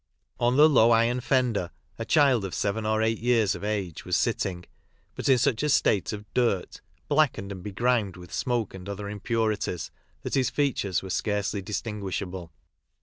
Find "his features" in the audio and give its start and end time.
10.33-11.03